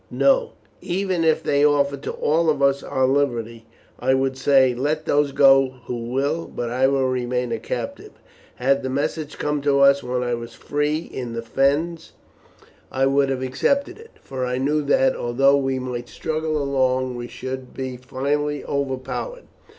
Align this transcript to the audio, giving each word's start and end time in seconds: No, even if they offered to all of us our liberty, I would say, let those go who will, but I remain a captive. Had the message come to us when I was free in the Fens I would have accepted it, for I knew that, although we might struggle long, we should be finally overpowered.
No, 0.09 0.53
even 0.81 1.23
if 1.23 1.43
they 1.43 1.63
offered 1.63 2.01
to 2.01 2.11
all 2.11 2.49
of 2.49 2.59
us 2.59 2.81
our 2.81 3.05
liberty, 3.05 3.67
I 3.99 4.15
would 4.15 4.35
say, 4.35 4.73
let 4.73 5.05
those 5.05 5.31
go 5.31 5.75
who 5.85 5.95
will, 6.09 6.47
but 6.47 6.71
I 6.71 6.85
remain 6.85 7.51
a 7.51 7.59
captive. 7.59 8.13
Had 8.55 8.81
the 8.81 8.89
message 8.89 9.37
come 9.37 9.61
to 9.61 9.81
us 9.81 10.01
when 10.01 10.23
I 10.23 10.33
was 10.33 10.55
free 10.55 11.01
in 11.01 11.33
the 11.33 11.43
Fens 11.43 12.13
I 12.91 13.05
would 13.05 13.29
have 13.29 13.43
accepted 13.43 13.99
it, 13.99 14.17
for 14.23 14.43
I 14.43 14.57
knew 14.57 14.81
that, 14.85 15.15
although 15.15 15.57
we 15.57 15.77
might 15.77 16.09
struggle 16.09 16.53
long, 16.65 17.15
we 17.15 17.27
should 17.27 17.71
be 17.71 17.95
finally 17.95 18.65
overpowered. 18.65 19.43